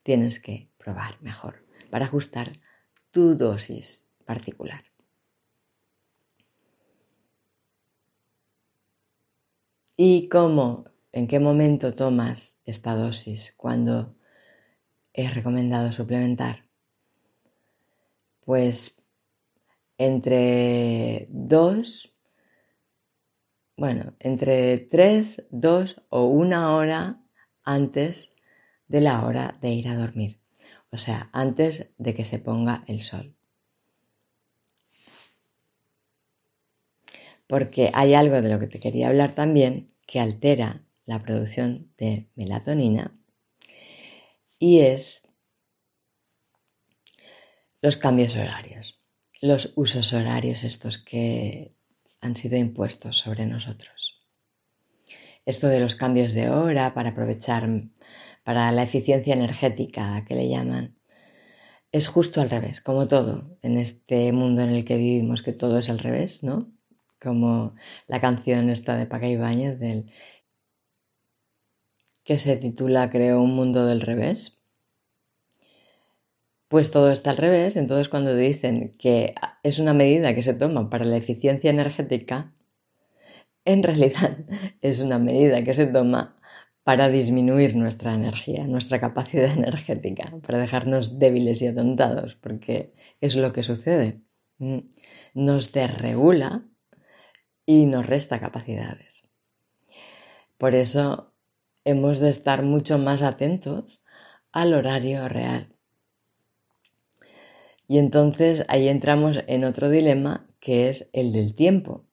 tienes 0.04 0.40
que 0.42 0.72
probar 0.78 1.22
mejor 1.22 1.66
para 1.90 2.06
ajustar 2.06 2.60
tu 3.12 3.36
dosis 3.36 4.10
particular. 4.26 4.86
¿Y 9.98 10.30
cómo, 10.30 10.86
en 11.12 11.28
qué 11.28 11.40
momento 11.40 11.94
tomas 11.94 12.62
esta 12.66 12.96
dosis 12.96 13.54
cuando 13.56 14.16
es 15.14 15.34
recomendado 15.36 15.92
suplementar? 15.92 16.66
Pues 18.44 19.00
entre 19.98 21.28
dos, 21.30 22.16
bueno, 23.78 24.16
entre 24.20 24.80
tres, 24.80 25.46
dos 25.52 26.02
o 26.10 26.26
una 26.26 26.74
hora 26.74 27.22
antes 27.64 28.34
de 28.92 29.00
la 29.00 29.26
hora 29.26 29.58
de 29.62 29.70
ir 29.70 29.88
a 29.88 29.96
dormir, 29.96 30.42
o 30.92 30.98
sea, 30.98 31.30
antes 31.32 31.94
de 31.98 32.14
que 32.14 32.26
se 32.26 32.40
ponga 32.40 32.84
el 32.88 33.02
sol. 33.02 33.38
Porque 37.48 37.90
hay 37.94 38.14
algo 38.14 38.42
de 38.42 38.50
lo 38.50 38.60
que 38.60 38.68
te 38.68 38.82
quería 38.82 39.08
hablar 39.08 39.34
también 39.34 39.94
que 40.06 40.20
altera 40.20 40.84
la 41.06 41.20
producción 41.20 41.94
de 41.98 42.30
melatonina 42.36 43.18
y 44.60 44.82
es 44.82 45.26
los 47.82 47.96
cambios 47.96 48.36
horarios, 48.36 49.02
los 49.42 49.72
usos 49.76 50.12
horarios 50.12 50.66
estos 50.66 50.98
que 50.98 51.76
han 52.20 52.36
sido 52.36 52.58
impuestos 52.58 53.18
sobre 53.18 53.46
nosotros. 53.46 54.01
Esto 55.46 55.68
de 55.68 55.80
los 55.80 55.96
cambios 55.96 56.34
de 56.34 56.50
hora 56.50 56.94
para 56.94 57.10
aprovechar 57.10 57.68
para 58.44 58.72
la 58.72 58.84
eficiencia 58.84 59.34
energética 59.34 60.24
que 60.28 60.36
le 60.36 60.50
llaman. 60.50 60.98
Es 61.92 62.08
justo 62.08 62.42
al 62.42 62.50
revés, 62.50 62.82
como 62.82 63.08
todo 63.08 63.58
en 63.62 63.78
este 63.78 64.32
mundo 64.32 64.62
en 64.62 64.70
el 64.70 64.86
que 64.86 64.98
vivimos, 64.98 65.42
que 65.44 65.52
todo 65.54 65.80
es 65.80 65.90
al 65.90 66.00
revés, 66.00 66.44
¿no? 66.44 66.72
Como 67.20 67.76
la 68.08 68.22
canción 68.22 68.70
esta 68.70 68.96
de 68.96 69.06
Paca 69.06 69.28
Ibáñez 69.28 69.80
del 69.80 70.10
que 72.24 72.38
se 72.38 72.56
titula 72.56 73.10
Creo 73.10 73.42
un 73.42 73.56
mundo 73.56 73.86
del 73.86 74.02
revés. 74.02 74.64
Pues 76.68 76.92
todo 76.92 77.12
está 77.12 77.32
al 77.32 77.38
revés, 77.38 77.76
entonces 77.76 78.08
cuando 78.08 78.36
dicen 78.36 78.96
que 78.98 79.36
es 79.64 79.80
una 79.80 79.94
medida 79.94 80.34
que 80.34 80.44
se 80.44 80.54
toma 80.54 80.90
para 80.90 81.04
la 81.04 81.18
eficiencia 81.18 81.70
energética, 81.70 82.54
en 83.66 83.84
realidad 83.84 84.38
es 84.82 85.02
una 85.02 85.20
medida 85.20 85.64
que 85.64 85.74
se 85.74 85.88
toma 85.88 86.38
para 86.84 87.10
disminuir 87.10 87.76
nuestra 87.76 88.14
energía, 88.14 88.66
nuestra 88.66 89.00
capacidad 89.00 89.52
energética, 89.58 90.34
para 90.46 90.60
dejarnos 90.60 91.20
débiles 91.20 91.62
y 91.62 91.68
atontados, 91.68 92.36
porque 92.36 92.94
es 93.20 93.36
lo 93.36 93.54
que 93.54 93.64
sucede. 93.64 94.22
Mm, 94.58 94.80
nos 95.34 95.72
desregula 95.72 96.66
y 97.66 97.86
nos 97.86 98.06
resta 98.06 98.40
capacidades. 98.40 99.32
Por 100.58 100.76
eso 100.76 101.34
hemos 101.86 102.20
de 102.20 102.30
estar 102.30 102.64
mucho 102.64 102.98
más 102.98 103.22
atentos 103.22 104.02
al 104.52 104.74
horario 104.74 105.28
real. 105.28 105.76
Y 107.88 107.98
entonces 107.98 108.64
ahí 108.68 108.88
entramos 108.88 109.44
en 109.48 109.64
otro 109.64 109.90
dilema 109.90 110.48
que 110.60 110.90
es 110.90 111.10
el 111.14 111.34
del 111.34 111.56
tiempo, 111.56 112.06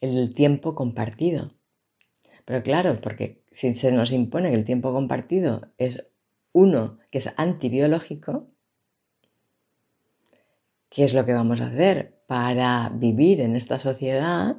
el 0.00 0.34
tiempo 0.34 0.74
compartido. 0.74 1.52
Pero 2.44 2.62
claro, 2.62 3.00
porque 3.00 3.44
si 3.50 3.74
se 3.74 3.92
nos 3.92 4.12
impone 4.12 4.50
que 4.50 4.56
el 4.56 4.64
tiempo 4.64 4.92
compartido 4.92 5.72
es 5.76 6.06
uno 6.52 6.98
que 7.10 7.18
es 7.18 7.32
antibiológico, 7.36 8.48
¿qué 10.88 11.04
es 11.04 11.14
lo 11.14 11.24
que 11.24 11.34
vamos 11.34 11.60
a 11.60 11.66
hacer? 11.66 12.22
Para 12.26 12.90
vivir 12.94 13.40
en 13.40 13.56
esta 13.56 13.78
sociedad 13.78 14.56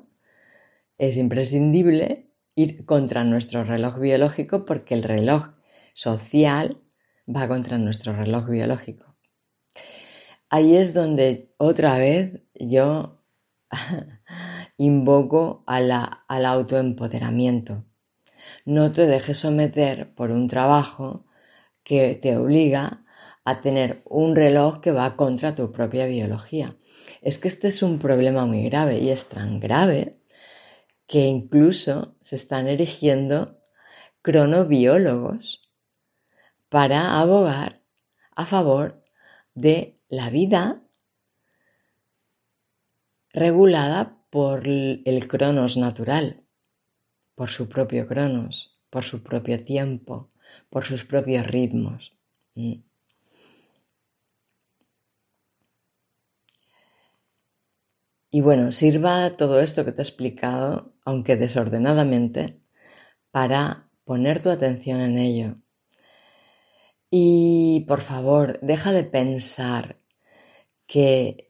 es 0.97 1.17
imprescindible 1.17 2.30
ir 2.56 2.86
contra 2.86 3.23
nuestro 3.23 3.63
reloj 3.63 3.99
biológico 3.99 4.65
porque 4.65 4.93
el 4.93 5.04
reloj 5.04 5.49
social 5.93 6.82
va 7.28 7.47
contra 7.47 7.78
nuestro 7.78 8.13
reloj 8.13 8.47
biológico. 8.49 9.15
Ahí 10.49 10.75
es 10.75 10.93
donde 10.93 11.54
otra 11.58 11.97
vez 11.97 12.41
yo 12.56 13.23
invoco 14.80 15.62
al 15.68 16.46
autoempoderamiento. 16.46 17.84
No 18.65 18.94
te 18.94 19.08
dejes 19.08 19.38
someter 19.38 20.15
por 20.15 20.32
un 20.32 20.48
trabajo 20.48 21.26
que 21.84 22.15
te 22.15 22.38
obliga 22.38 23.04
a 23.44 23.60
tener 23.60 24.02
un 24.06 24.38
reloj 24.38 24.80
que 24.80 24.94
va 24.94 25.18
contra 25.18 25.54
tu 25.54 25.74
propia 25.74 26.06
biología. 26.06 26.78
Es 27.22 27.38
que 27.38 27.50
este 27.50 27.68
es 27.68 27.84
un 27.84 28.00
problema 28.00 28.46
muy 28.46 28.63
grave 28.70 29.00
y 29.00 29.10
es 29.10 29.28
tan 29.28 29.60
grave 29.60 30.18
que 31.08 31.26
incluso 31.26 32.15
se 32.22 32.38
están 32.38 32.70
erigiendo 32.70 33.60
cronobiólogos 34.22 35.70
para 36.70 37.20
abogar 37.20 37.82
a 38.34 38.46
favor 38.46 39.04
de 39.56 39.96
la 40.08 40.30
vida 40.30 40.84
regulada 43.34 44.18
por 44.30 44.68
el 44.68 45.28
cronos 45.28 45.78
natural, 45.78 46.44
por 47.36 47.50
su 47.50 47.70
propio 47.70 48.08
cronos, 48.08 48.80
por 48.89 49.04
su 49.04 49.24
propio 49.24 49.63
tiempo, 49.63 50.32
por 50.70 50.86
sus 50.86 51.06
propios 51.06 51.48
ritmos. 51.48 52.18
Mm. 52.56 52.82
Y 58.32 58.42
bueno, 58.42 58.72
sirva 58.72 59.38
todo 59.38 59.60
esto 59.60 59.86
que 59.86 59.92
te 59.92 60.02
he 60.02 60.04
explicado, 60.04 60.94
aunque 61.04 61.36
desordenadamente, 61.36 62.62
para 63.32 63.89
poner 64.04 64.42
tu 64.42 64.50
atención 64.50 65.02
en 65.02 65.18
ello. 65.18 65.56
Y 67.10 67.86
por 67.88 68.02
favor, 68.02 68.60
deja 68.62 68.92
de 68.92 69.04
pensar 69.04 70.00
que 70.86 71.49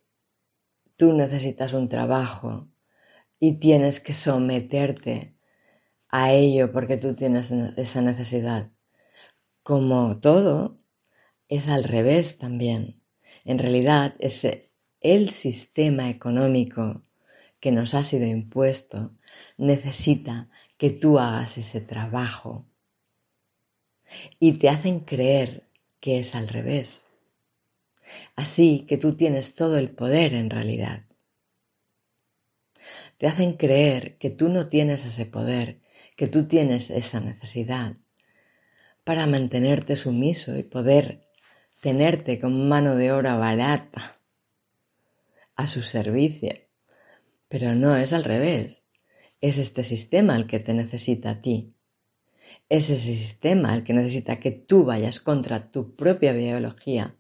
tú 0.99 1.13
necesitas 1.13 1.71
un 1.71 1.87
trabajo 1.87 2.67
y 3.39 3.57
tienes 3.57 4.01
que 4.01 4.13
someterte 4.13 5.33
a 6.09 6.33
ello 6.33 6.73
porque 6.73 6.97
tú 6.97 7.15
tienes 7.15 7.51
esa 7.51 8.01
necesidad. 8.01 8.69
Como 9.63 10.19
todo, 10.19 10.81
es 11.47 11.69
al 11.69 11.85
revés 11.85 12.37
también. 12.37 13.01
En 13.45 13.59
realidad, 13.59 14.13
es 14.19 14.45
el 14.99 15.29
sistema 15.29 16.09
económico 16.09 17.05
que 17.61 17.71
nos 17.71 17.93
ha 17.93 18.03
sido 18.03 18.25
impuesto 18.25 19.13
necesita 19.57 20.49
que 20.77 20.89
tú 20.89 21.17
hagas 21.17 21.57
ese 21.57 21.79
trabajo 21.79 22.65
y 24.37 24.57
te 24.57 24.67
hacen 24.67 24.99
creer 24.99 25.69
que 26.01 26.19
es 26.19 26.35
al 26.35 26.49
revés. 26.49 27.08
Así 28.35 28.85
que 28.87 28.97
tú 28.97 29.15
tienes 29.15 29.55
todo 29.55 29.77
el 29.77 29.89
poder 29.89 30.33
en 30.33 30.49
realidad. 30.49 31.05
Te 33.17 33.27
hacen 33.27 33.53
creer 33.53 34.17
que 34.17 34.29
tú 34.29 34.49
no 34.49 34.67
tienes 34.67 35.05
ese 35.05 35.25
poder, 35.25 35.81
que 36.15 36.27
tú 36.27 36.47
tienes 36.47 36.89
esa 36.89 37.19
necesidad 37.19 37.97
para 39.03 39.27
mantenerte 39.27 39.95
sumiso 39.95 40.57
y 40.57 40.63
poder 40.63 41.27
tenerte 41.81 42.39
como 42.39 42.63
mano 42.65 42.95
de 42.95 43.11
obra 43.11 43.37
barata 43.37 44.19
a 45.55 45.67
su 45.67 45.81
servicio. 45.81 46.53
Pero 47.47 47.75
no 47.75 47.95
es 47.95 48.13
al 48.13 48.23
revés. 48.23 48.85
Es 49.41 49.57
este 49.57 49.83
sistema 49.83 50.35
el 50.35 50.47
que 50.47 50.59
te 50.59 50.73
necesita 50.73 51.31
a 51.31 51.41
ti. 51.41 51.73
Es 52.69 52.89
ese 52.89 53.15
sistema 53.15 53.73
el 53.73 53.83
que 53.83 53.93
necesita 53.93 54.39
que 54.39 54.51
tú 54.51 54.85
vayas 54.85 55.19
contra 55.19 55.71
tu 55.71 55.95
propia 55.95 56.33
biología 56.33 57.18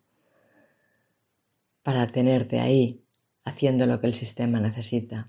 para 1.83 2.07
tenerte 2.07 2.59
ahí 2.59 3.03
haciendo 3.43 3.85
lo 3.85 3.99
que 3.99 4.07
el 4.07 4.13
sistema 4.13 4.59
necesita. 4.59 5.27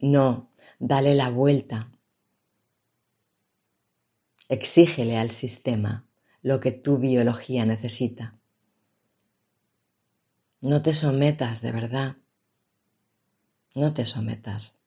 No, 0.00 0.50
dale 0.78 1.14
la 1.14 1.30
vuelta. 1.30 1.90
Exígele 4.48 5.18
al 5.18 5.30
sistema 5.30 6.06
lo 6.42 6.60
que 6.60 6.72
tu 6.72 6.98
biología 6.98 7.64
necesita. 7.64 8.36
No 10.60 10.82
te 10.82 10.94
sometas 10.94 11.62
de 11.62 11.72
verdad. 11.72 12.16
No 13.74 13.94
te 13.94 14.04
sometas. 14.04 14.80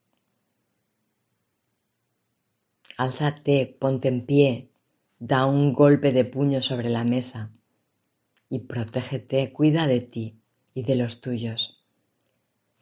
Álzate, 2.97 3.75
ponte 3.79 4.07
en 4.07 4.25
pie, 4.25 4.71
da 5.19 5.45
un 5.45 5.73
golpe 5.73 6.13
de 6.13 6.23
puño 6.23 6.61
sobre 6.61 6.89
la 6.89 7.03
mesa 7.03 7.51
y 8.47 8.59
protégete, 8.59 9.51
cuida 9.51 9.87
de 9.87 9.99
ti 9.99 10.39
y 10.75 10.83
de 10.83 10.95
los 10.95 11.21
tuyos. 11.21 11.81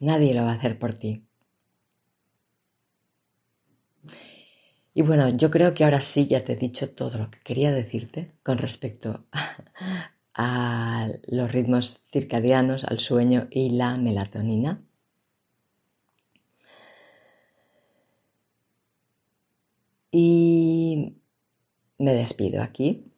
Nadie 0.00 0.34
lo 0.34 0.42
va 0.44 0.52
a 0.52 0.56
hacer 0.56 0.78
por 0.78 0.92
ti. 0.92 1.24
Y 4.92 5.02
bueno, 5.02 5.28
yo 5.30 5.50
creo 5.50 5.72
que 5.74 5.84
ahora 5.84 6.00
sí 6.00 6.26
ya 6.26 6.44
te 6.44 6.52
he 6.52 6.56
dicho 6.56 6.90
todo 6.90 7.18
lo 7.18 7.30
que 7.30 7.38
quería 7.40 7.72
decirte 7.72 8.32
con 8.42 8.58
respecto 8.58 9.24
a 10.34 11.08
los 11.26 11.50
ritmos 11.50 12.02
circadianos, 12.12 12.84
al 12.84 13.00
sueño 13.00 13.46
y 13.50 13.70
la 13.70 13.96
melatonina. 13.96 14.82
Y 20.10 21.16
me 21.98 22.14
despido 22.14 22.62
aquí. 22.62 23.13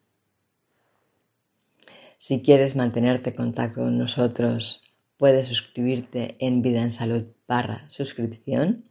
Si 2.27 2.41
quieres 2.41 2.75
mantenerte 2.75 3.29
en 3.29 3.37
contacto 3.37 3.83
con 3.83 3.97
nosotros, 3.97 4.83
puedes 5.15 5.47
suscribirte 5.47 6.35
en 6.39 6.61
Vida 6.61 6.81
en 6.81 6.91
Salud 6.91 7.23
barra 7.47 7.89
suscripción. 7.89 8.83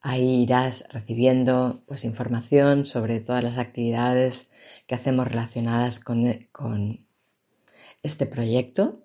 Ahí 0.00 0.44
irás 0.44 0.86
recibiendo 0.90 1.82
pues, 1.86 2.06
información 2.06 2.86
sobre 2.86 3.20
todas 3.20 3.44
las 3.44 3.58
actividades 3.58 4.50
que 4.86 4.94
hacemos 4.94 5.28
relacionadas 5.28 6.00
con, 6.00 6.24
con 6.50 7.04
este 8.02 8.24
proyecto 8.24 9.04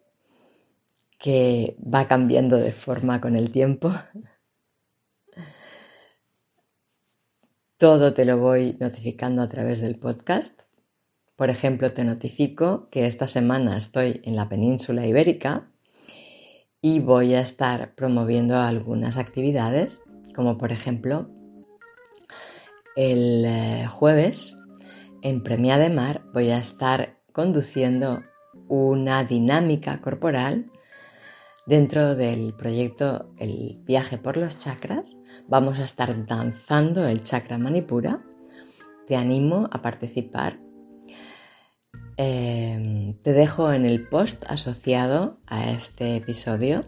que 1.19 1.75
va 1.83 2.07
cambiando 2.07 2.55
de 2.55 2.71
forma 2.71 3.19
con 3.19 3.35
el 3.35 3.51
tiempo. 3.51 3.93
Todo 7.77 8.13
te 8.13 8.23
lo 8.23 8.37
voy 8.37 8.77
notificando 8.79 9.41
a 9.41 9.49
través 9.49 9.81
del 9.81 9.97
podcast. 9.97 10.63
Por 11.35 11.49
ejemplo, 11.49 11.91
te 11.93 12.03
notifico 12.03 12.89
que 12.89 13.05
esta 13.05 13.27
semana 13.27 13.77
estoy 13.77 14.21
en 14.23 14.35
la 14.35 14.49
península 14.49 15.07
ibérica 15.07 15.71
y 16.81 16.99
voy 16.99 17.33
a 17.33 17.41
estar 17.41 17.95
promoviendo 17.95 18.59
algunas 18.59 19.17
actividades, 19.17 20.01
como 20.35 20.57
por 20.57 20.71
ejemplo 20.71 21.29
el 22.95 23.43
eh, 23.45 23.87
jueves 23.87 24.59
en 25.21 25.41
Premia 25.41 25.77
de 25.77 25.89
Mar 25.89 26.21
voy 26.33 26.51
a 26.51 26.57
estar 26.57 27.17
conduciendo 27.31 28.21
una 28.67 29.23
dinámica 29.23 29.99
corporal 30.01 30.69
Dentro 31.65 32.15
del 32.15 32.53
proyecto 32.53 33.33
El 33.37 33.79
viaje 33.85 34.17
por 34.17 34.35
los 34.35 34.57
chakras 34.57 35.15
vamos 35.47 35.79
a 35.79 35.85
estar 35.85 36.25
danzando 36.25 37.07
el 37.07 37.23
chakra 37.23 37.57
manipura. 37.57 38.21
Te 39.07 39.15
animo 39.15 39.69
a 39.71 39.81
participar. 39.81 40.62
Em, 42.17 43.15
te 43.17 43.34
dejo 43.34 43.73
en 43.73 43.86
el 43.86 44.08
post 44.08 44.43
asociado 44.47 45.38
a 45.47 45.71
este 45.71 46.15
episodio 46.15 46.86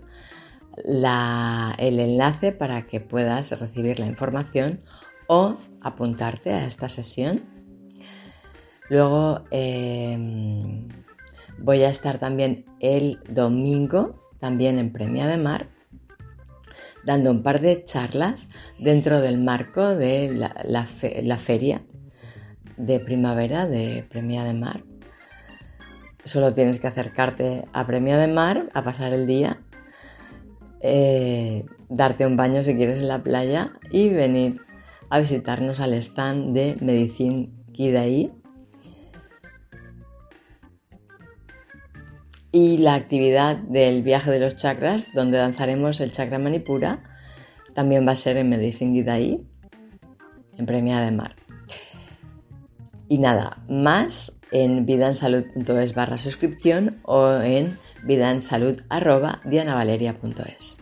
el 0.77 1.99
enlace 1.99 2.51
para 2.51 2.85
que 2.85 2.99
puedas 2.99 3.59
recibir 3.59 3.99
la 3.99 4.05
información 4.05 4.79
o 5.27 5.55
apuntarte 5.81 6.51
a 6.53 6.65
esta 6.65 6.89
sesión. 6.89 7.43
Luego 8.89 9.45
em, 9.51 10.87
voy 11.57 11.83
a 11.83 11.89
estar 11.89 12.19
también 12.19 12.65
el 12.79 13.19
domingo 13.27 14.21
también 14.39 14.77
en 14.77 14.91
Premia 14.91 15.25
de 15.25 15.37
Mar, 15.37 15.69
dando 17.03 17.31
un 17.31 17.41
par 17.41 17.61
de 17.61 17.83
charlas 17.83 18.47
dentro 18.77 19.21
del 19.21 19.39
marco 19.39 19.95
de 19.95 20.31
la, 20.33 21.37
feria 21.37 21.81
de 22.77 22.99
primavera 22.99 23.67
de 23.67 24.05
Premia 24.07 24.43
de 24.43 24.53
Mar. 24.53 24.83
Solo 26.25 26.53
tienes 26.53 26.79
que 26.79 26.87
acercarte 26.87 27.65
a 27.71 27.85
Premia 27.85 28.17
de 28.17 28.27
Mar 28.27 28.69
a 28.73 28.83
pasar 28.83 29.13
el 29.13 29.27
día, 29.27 29.61
eh, 30.81 31.65
darte 31.87 32.25
un 32.25 32.35
baño 32.35 32.63
si 32.63 32.75
quieres 32.75 32.97
en 32.97 33.07
la 33.07 33.23
playa 33.23 33.73
y 33.91 34.09
venir 34.09 34.61
a 35.09 35.19
visitarnos 35.19 35.79
al 35.79 35.93
stand 35.93 36.53
de 36.53 36.77
Medicine 36.81 37.51
Kidaí 37.71 38.31
y 42.51 42.77
la 42.77 42.95
actividad 42.95 43.57
del 43.57 44.01
viaje 44.01 44.31
de 44.31 44.39
los 44.39 44.55
chakras, 44.55 45.13
donde 45.13 45.37
danzaremos 45.37 45.99
el 45.99 46.11
chakra 46.11 46.39
manipura, 46.39 47.03
también 47.73 48.07
va 48.07 48.13
a 48.13 48.15
ser 48.15 48.37
en 48.37 48.47
Medicine 48.47 48.93
Gidai, 48.93 49.45
en 50.57 50.65
Premia 50.65 51.01
de 51.01 51.11
Mar. 51.11 51.35
Y 53.09 53.17
nada, 53.17 53.61
más 53.67 54.39
en 54.55 54.85
vidansalud.es 54.85 55.95
barra 55.95 56.17
suscripción 56.17 57.01
o 57.03 57.41
en 57.41 57.77
vidansalud.dianavaleria.es 58.03 60.77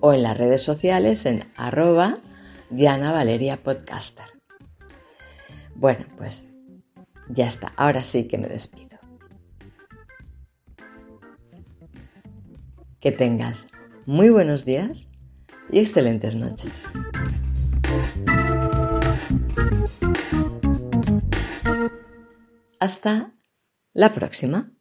o 0.00 0.14
en 0.14 0.22
las 0.22 0.38
redes 0.38 0.62
sociales 0.62 1.26
en 1.26 1.44
arroba 1.54 2.16
Diana 2.70 3.12
Valeria 3.12 3.58
Podcaster. 3.58 4.24
Bueno, 5.74 6.06
pues 6.16 6.48
ya 7.28 7.46
está, 7.46 7.74
ahora 7.76 8.04
sí 8.04 8.26
que 8.26 8.38
me 8.38 8.48
despido. 8.48 8.96
Que 13.00 13.12
tengas 13.12 13.66
muy 14.06 14.30
buenos 14.30 14.64
días 14.64 15.10
y 15.70 15.80
excelentes 15.80 16.36
noches. 16.36 16.86
Hasta 22.80 23.34
la 23.92 24.12
próxima. 24.14 24.72